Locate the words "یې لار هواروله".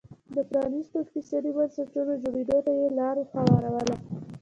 2.79-3.95